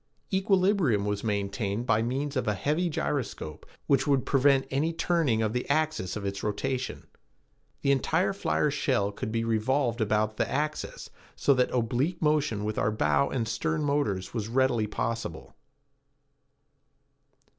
[0.33, 5.53] Equilibrium was maintained by means of a heavy gyroscope which would prevent any turning of
[5.53, 7.05] the axis of its rotation.
[7.83, 12.79] The entire flyer shell could be revolved about the axis so that oblique motion with
[12.79, 15.55] our bow and stern motors was readily possible.